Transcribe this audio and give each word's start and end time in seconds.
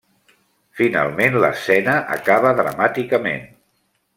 Finalment 0.79 1.37
l'escena 1.43 1.99
acaba 2.17 2.55
dramàticament. 2.61 3.47